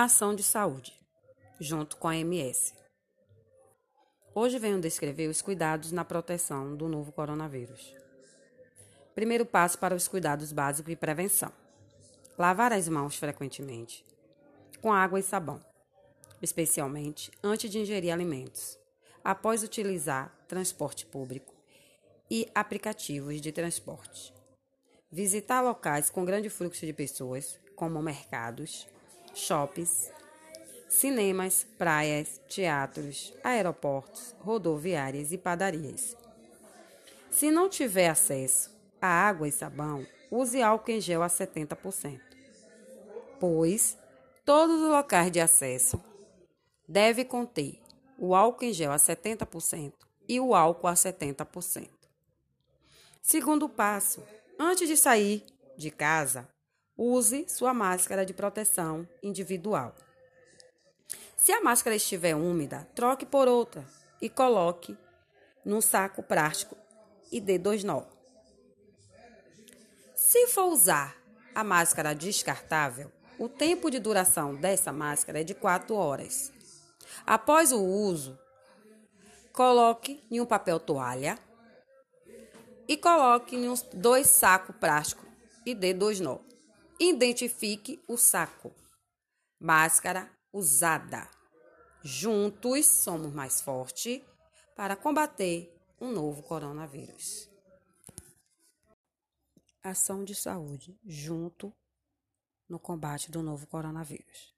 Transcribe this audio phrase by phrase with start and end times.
[0.00, 0.96] Ação de saúde,
[1.58, 2.72] junto com a MS.
[4.32, 7.96] Hoje venho descrever os cuidados na proteção do novo coronavírus.
[9.12, 11.52] Primeiro passo para os cuidados básicos e prevenção:
[12.38, 14.04] lavar as mãos frequentemente,
[14.80, 15.60] com água e sabão,
[16.40, 18.78] especialmente antes de ingerir alimentos,
[19.24, 21.52] após utilizar transporte público
[22.30, 24.32] e aplicativos de transporte.
[25.10, 28.86] Visitar locais com grande fluxo de pessoas, como mercados,
[29.34, 30.10] shoppings,
[30.88, 36.16] cinemas, praias, teatros, aeroportos, rodoviárias e padarias.
[37.30, 42.20] Se não tiver acesso a água e sabão, use álcool em gel a 70%,
[43.38, 43.96] pois
[44.44, 46.02] todos os locais de acesso
[46.88, 47.80] devem conter
[48.18, 49.92] o álcool em gel a 70%
[50.28, 51.88] e o álcool a 70%.
[53.22, 54.22] Segundo passo,
[54.58, 55.44] antes de sair
[55.76, 56.48] de casa,
[56.98, 59.94] use sua máscara de proteção individual.
[61.36, 63.84] Se a máscara estiver úmida, troque por outra
[64.20, 64.98] e coloque
[65.64, 66.76] num saco plástico
[67.30, 68.02] e dê dois nó.
[70.16, 71.16] Se for usar
[71.54, 76.52] a máscara descartável, o tempo de duração dessa máscara é de 4 horas.
[77.24, 78.36] Após o uso,
[79.52, 81.38] coloque em um papel toalha
[82.88, 85.28] e coloque em dois sacos plásticos
[85.64, 86.47] e dê dois nó.
[87.00, 88.74] Identifique o saco.
[89.60, 91.30] Máscara usada.
[92.02, 94.20] Juntos somos mais fortes
[94.74, 97.48] para combater um novo coronavírus.
[99.80, 101.72] Ação de saúde junto
[102.68, 104.52] no combate do novo coronavírus.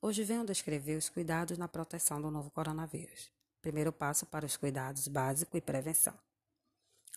[0.00, 3.30] Hoje venho descrever os cuidados na proteção do novo coronavírus.
[3.60, 6.18] Primeiro passo para os cuidados básicos e prevenção.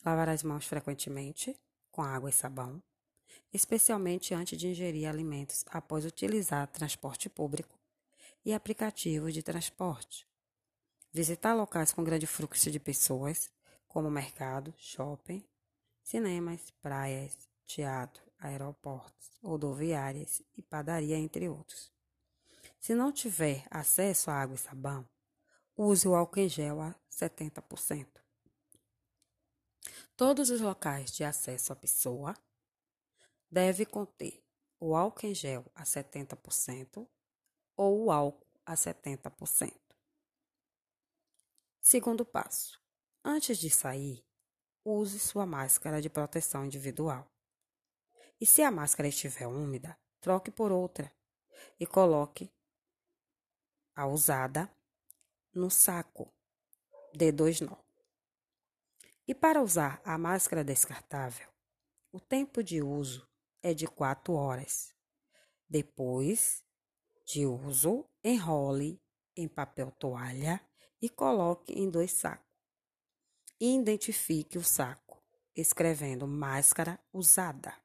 [0.05, 2.79] Lavar as mãos frequentemente com água e sabão
[3.53, 7.79] especialmente antes de ingerir alimentos após utilizar transporte público
[8.43, 10.27] e aplicativos de transporte.
[11.11, 13.49] Visitar locais com grande fluxo de pessoas,
[13.87, 15.43] como mercado, shopping,
[16.03, 21.91] cinemas, praias, teatro, aeroportos, rodoviárias e padaria, entre outros.
[22.79, 25.07] Se não tiver acesso a água e sabão,
[25.75, 28.07] use o álcool em gel a 70%.
[30.15, 32.35] Todos os locais de acesso à pessoa
[33.55, 34.43] deve conter
[34.81, 37.07] o álcool em gel a 70%
[37.77, 39.73] ou o álcool a 70%.
[41.79, 42.77] Segundo passo:
[43.23, 44.25] antes de sair,
[44.83, 47.31] use sua máscara de proteção individual.
[48.41, 51.09] E se a máscara estiver úmida, troque por outra
[51.79, 52.51] e coloque
[53.95, 54.69] a usada
[55.53, 56.29] no saco.
[57.13, 57.77] Dê dois nó.
[59.25, 61.47] E para usar a máscara descartável,
[62.11, 63.25] o tempo de uso
[63.65, 64.93] é de 4 horas.
[65.67, 66.63] Depois
[67.25, 69.01] de uso, enrole
[69.35, 70.61] em papel toalha
[71.01, 72.45] e coloque em dois sacos.
[73.59, 75.19] Identifique o saco
[75.55, 77.75] escrevendo máscara usada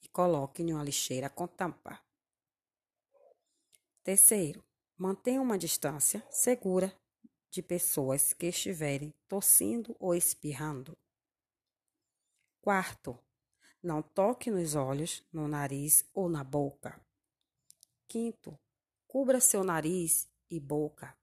[0.00, 2.00] e coloque em uma lixeira com tampa.
[4.04, 4.64] Terceiro,
[4.96, 6.96] mantenha uma distância segura
[7.50, 10.96] de pessoas que estiverem tossindo ou espirrando.
[12.60, 13.18] Quarto,
[13.82, 17.00] não toque nos olhos, no nariz ou na boca.
[18.06, 18.58] Quinto,
[19.06, 21.16] cubra seu nariz e boca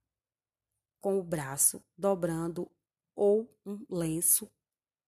[0.99, 2.69] com o braço dobrando
[3.15, 4.51] ou um lenço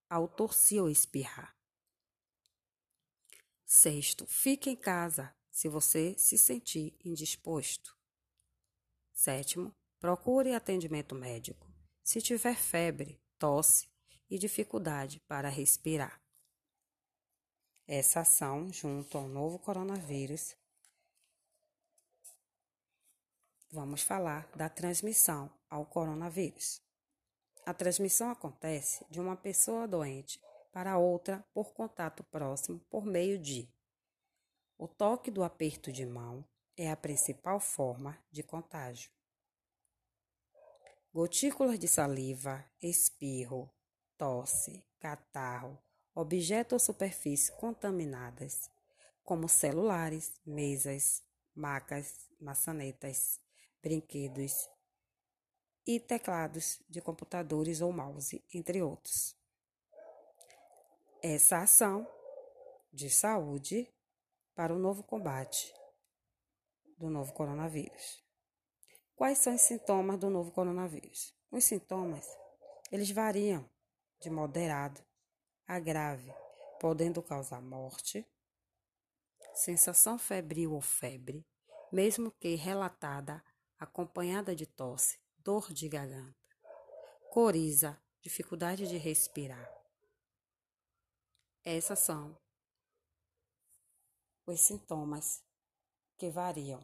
[0.10, 1.56] ao torcer ou espirrar.
[3.66, 7.98] Sexto, fique em casa se você se sentir indisposto.
[9.12, 11.70] Sétimo, procure atendimento médico
[12.02, 13.88] se tiver febre, tosse
[14.30, 16.19] e dificuldade para respirar
[17.92, 20.56] essa ação junto ao novo coronavírus.
[23.72, 26.80] Vamos falar da transmissão ao coronavírus.
[27.66, 30.40] A transmissão acontece de uma pessoa doente
[30.72, 33.68] para outra por contato próximo por meio de
[34.78, 36.46] o toque do aperto de mão
[36.78, 39.12] é a principal forma de contágio.
[41.12, 43.70] Gotículas de saliva, espirro,
[44.16, 45.78] tosse, catarro,
[46.20, 48.70] objetos ou superfícies contaminadas,
[49.24, 51.24] como celulares, mesas,
[51.56, 53.40] macas, maçanetas,
[53.82, 54.70] brinquedos
[55.88, 59.34] e teclados de computadores ou mouse, entre outros.
[61.22, 62.06] Essa ação
[62.92, 63.90] de saúde
[64.54, 65.74] para o novo combate
[66.98, 68.22] do novo coronavírus.
[69.16, 71.34] Quais são os sintomas do novo coronavírus?
[71.50, 72.28] Os sintomas,
[72.92, 73.70] eles variam
[74.20, 75.09] de moderado
[75.70, 76.34] a grave,
[76.80, 78.28] podendo causar morte,
[79.54, 81.46] sensação febril ou febre,
[81.92, 83.44] mesmo que relatada
[83.78, 86.36] acompanhada de tosse, dor de garganta,
[87.30, 89.72] coriza, dificuldade de respirar.
[91.64, 92.36] Essas são
[94.48, 95.44] os sintomas
[96.18, 96.84] que variam.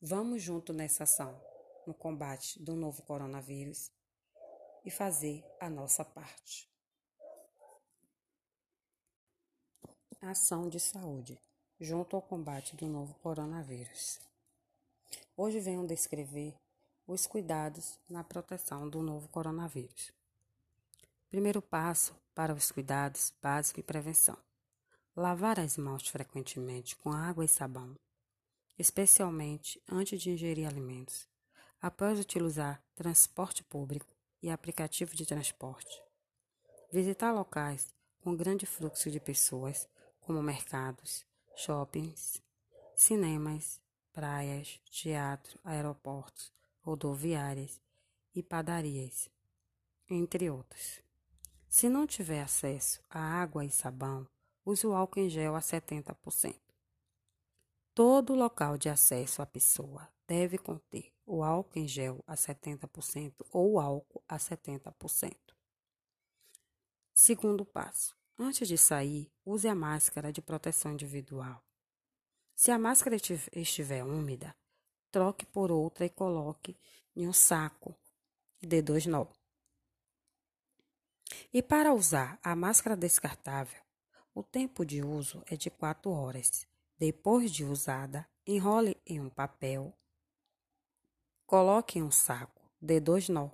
[0.00, 1.38] Vamos junto nessa ação,
[1.86, 3.92] no combate do novo coronavírus
[4.82, 6.77] e fazer a nossa parte.
[10.20, 11.38] Ação de saúde,
[11.78, 14.18] junto ao combate do novo coronavírus.
[15.36, 16.56] Hoje venho descrever
[17.06, 20.10] os cuidados na proteção do novo coronavírus.
[21.30, 24.36] Primeiro passo para os cuidados básicos e prevenção:
[25.14, 27.94] lavar as mãos frequentemente com água e sabão,
[28.76, 31.28] especialmente antes de ingerir alimentos,
[31.80, 34.12] após utilizar transporte público
[34.42, 36.02] e aplicativo de transporte.
[36.90, 39.88] Visitar locais com grande fluxo de pessoas,
[40.28, 41.24] como mercados,
[41.56, 42.42] shoppings,
[42.94, 43.80] cinemas,
[44.12, 46.52] praias, teatro, aeroportos,
[46.82, 47.80] rodoviárias
[48.34, 49.30] e padarias,
[50.06, 51.00] entre outros.
[51.66, 54.28] Se não tiver acesso a água e sabão,
[54.66, 56.54] use o álcool em gel a 70%.
[57.94, 63.80] Todo local de acesso à pessoa deve conter o álcool em gel a 70% ou
[63.80, 65.34] álcool a 70%.
[67.14, 71.62] Segundo passo: antes de sair, use a máscara de proteção individual.
[72.54, 74.54] Se a máscara estiver úmida,
[75.10, 76.78] troque por outra e coloque
[77.16, 77.94] em um saco
[78.62, 79.26] e dê dois nó.
[81.52, 83.82] E para usar a máscara descartável,
[84.34, 86.66] o tempo de uso é de 4 horas.
[86.96, 89.96] Depois de usada, enrole em um papel,
[91.46, 93.50] coloque em um saco, dê dois nó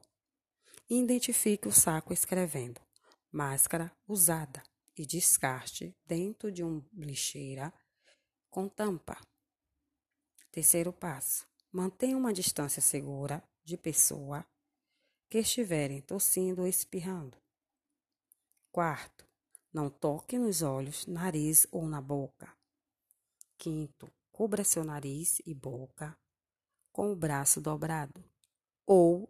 [0.89, 2.81] e identifique o saco escrevendo
[3.31, 4.63] máscara usada
[4.97, 7.73] e descarte dentro de uma lixeira
[8.51, 9.21] com tampa.
[10.51, 14.47] Terceiro passo: mantenha uma distância segura de pessoa
[15.29, 17.37] que estiverem tossindo ou espirrando.
[18.71, 19.27] Quarto:
[19.73, 22.57] não toque nos olhos, nariz ou na boca.
[23.59, 26.17] Quinto: cubra seu nariz e boca
[26.93, 28.23] com o braço dobrado
[28.87, 29.29] ou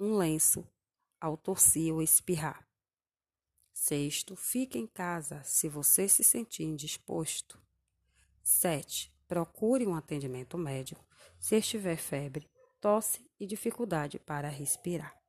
[0.00, 0.66] um lenço
[1.20, 2.68] ao tossir ou espirrar.
[3.74, 7.60] Sexto, fique em casa se você se sentir indisposto.
[8.40, 9.12] 7.
[9.26, 11.04] Procure um atendimento médico
[11.40, 12.48] se estiver febre,
[12.80, 15.20] tosse e dificuldade para respirar.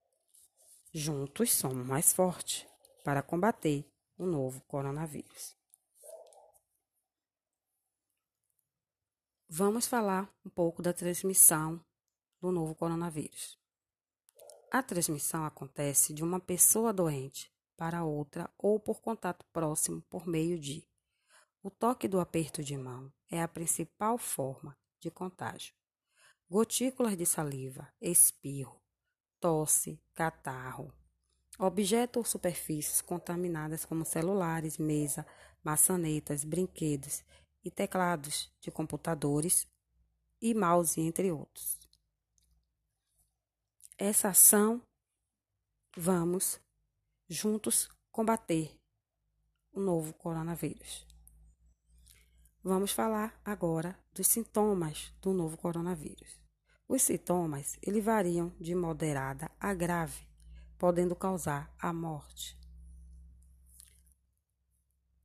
[0.94, 2.68] Juntos somos mais fortes
[3.04, 3.84] para combater
[4.16, 5.58] o novo coronavírus.
[9.50, 11.84] Vamos falar um pouco da transmissão
[12.40, 13.58] do novo coronavírus.
[14.72, 20.60] A transmissão acontece de uma pessoa doente para outra ou por contato próximo por meio
[20.60, 20.88] de
[21.66, 25.74] o toque do aperto de mão é a principal forma de contágio.
[26.48, 28.80] Gotículas de saliva, espirro,
[29.40, 30.94] tosse, catarro.
[31.58, 35.26] Objetos ou superfícies contaminadas como celulares, mesa,
[35.64, 37.24] maçanetas, brinquedos
[37.64, 39.68] e teclados de computadores
[40.40, 41.80] e mouse, entre outros.
[43.98, 44.84] Essa ação
[45.98, 46.60] vamos
[47.28, 48.80] juntos combater
[49.72, 51.06] o novo coronavírus.
[52.64, 56.40] Vamos falar agora dos sintomas do novo coronavírus.
[56.88, 60.28] Os sintomas ele variam de moderada a grave,
[60.78, 62.58] podendo causar a morte.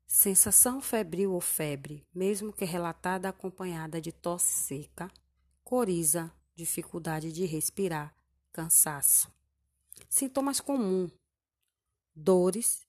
[0.06, 5.10] Sensação febril ou febre, mesmo que relatada acompanhada de tosse seca,
[5.62, 8.14] coriza, dificuldade de respirar,
[8.52, 9.32] cansaço.
[10.08, 11.12] Sintomas comuns:
[12.22, 12.86] dores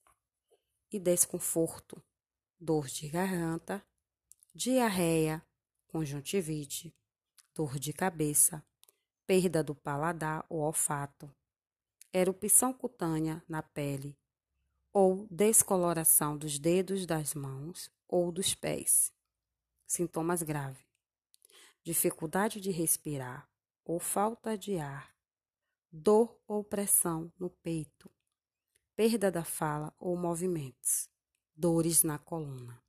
[0.92, 2.04] e desconforto,
[2.60, 3.82] dor de garganta,
[4.54, 5.42] diarreia,
[5.88, 6.94] conjuntivite,
[7.56, 8.62] dor de cabeça,
[9.26, 11.34] perda do paladar ou olfato,
[12.12, 14.20] erupção cutânea na pele
[14.92, 19.14] ou descoloração dos dedos das mãos ou dos pés.
[19.88, 20.86] Sintomas graves:
[21.82, 23.50] dificuldade de respirar
[23.86, 25.16] ou falta de ar,
[25.90, 28.12] dor ou pressão no peito,
[29.01, 31.10] perda da fala ou movimentos,
[31.55, 32.79] dores na coluna.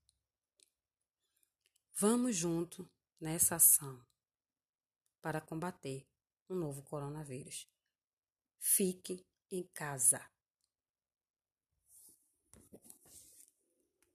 [1.95, 2.87] Vamos junto
[3.19, 3.99] nessa ação
[5.23, 6.07] para combater
[6.51, 7.67] o novo coronavírus.
[8.59, 10.21] Fique em casa.